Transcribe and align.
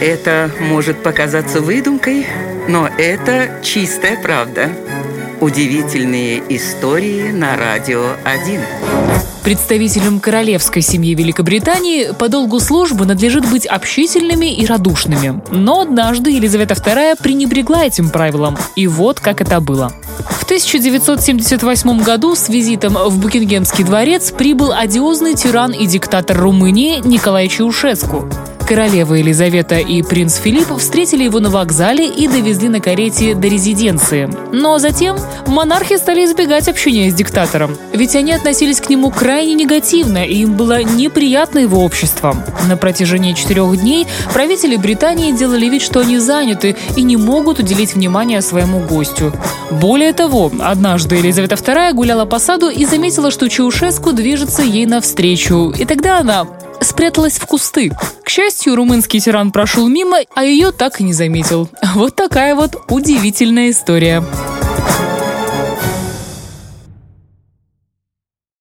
Это 0.00 0.48
может 0.60 1.02
показаться 1.02 1.60
выдумкой, 1.60 2.24
но 2.68 2.86
это 2.86 3.60
чистая 3.64 4.16
правда. 4.22 4.70
Удивительные 5.40 6.40
истории 6.50 7.32
на 7.32 7.56
радио 7.56 8.12
1. 8.24 8.60
Представителям 9.42 10.20
королевской 10.20 10.82
семьи 10.82 11.14
Великобритании 11.14 12.12
по 12.16 12.28
долгу 12.28 12.60
службы 12.60 13.06
надлежит 13.06 13.50
быть 13.50 13.66
общительными 13.66 14.54
и 14.54 14.66
радушными. 14.66 15.40
Но 15.50 15.80
однажды 15.80 16.30
Елизавета 16.30 16.74
II 16.74 17.20
пренебрегла 17.20 17.84
этим 17.84 18.10
правилам. 18.10 18.56
И 18.76 18.86
вот 18.86 19.18
как 19.18 19.40
это 19.40 19.58
было. 19.60 19.92
В 20.30 20.44
1978 20.44 22.02
году 22.02 22.36
с 22.36 22.48
визитом 22.48 22.94
в 22.94 23.18
Букингемский 23.18 23.82
дворец 23.82 24.30
прибыл 24.30 24.72
одиозный 24.72 25.34
тиран 25.34 25.72
и 25.72 25.86
диктатор 25.86 26.38
Румынии 26.38 27.00
Николай 27.04 27.48
Чаушеску. 27.48 28.28
Королева 28.68 29.14
Елизавета 29.14 29.78
и 29.78 30.02
принц 30.02 30.36
Филипп 30.36 30.76
встретили 30.76 31.24
его 31.24 31.40
на 31.40 31.48
вокзале 31.48 32.06
и 32.06 32.28
довезли 32.28 32.68
на 32.68 32.80
карете 32.80 33.34
до 33.34 33.48
резиденции. 33.48 34.28
Но 34.52 34.78
затем 34.78 35.16
монархи 35.46 35.96
стали 35.96 36.26
избегать 36.26 36.68
общения 36.68 37.10
с 37.10 37.14
диктатором, 37.14 37.78
ведь 37.94 38.14
они 38.14 38.32
относились 38.32 38.82
к 38.82 38.90
нему 38.90 39.10
крайне 39.10 39.54
негативно, 39.54 40.22
и 40.22 40.42
им 40.42 40.52
было 40.52 40.82
неприятно 40.82 41.60
его 41.60 41.82
общество. 41.82 42.36
На 42.68 42.76
протяжении 42.76 43.32
четырех 43.32 43.74
дней 43.80 44.06
правители 44.34 44.76
Британии 44.76 45.32
делали 45.32 45.64
вид, 45.66 45.80
что 45.80 46.00
они 46.00 46.18
заняты 46.18 46.76
и 46.94 47.04
не 47.04 47.16
могут 47.16 47.60
уделить 47.60 47.94
внимание 47.94 48.42
своему 48.42 48.80
гостю. 48.80 49.32
Более 49.70 50.12
того, 50.12 50.52
однажды 50.60 51.14
Елизавета 51.14 51.54
II 51.54 51.94
гуляла 51.94 52.26
по 52.26 52.38
саду 52.38 52.68
и 52.68 52.84
заметила, 52.84 53.30
что 53.30 53.48
Чаушеску 53.48 54.12
движется 54.12 54.60
ей 54.60 54.84
навстречу, 54.84 55.70
и 55.70 55.86
тогда 55.86 56.18
она 56.18 56.46
спряталась 56.82 57.38
в 57.38 57.46
кусты. 57.46 57.92
К 58.28 58.30
счастью, 58.30 58.76
румынский 58.76 59.20
тиран 59.20 59.52
прошел 59.52 59.88
мимо, 59.88 60.18
а 60.34 60.44
ее 60.44 60.70
так 60.70 61.00
и 61.00 61.02
не 61.02 61.14
заметил. 61.14 61.70
Вот 61.94 62.14
такая 62.14 62.54
вот 62.54 62.76
удивительная 62.90 63.70
история. 63.70 64.22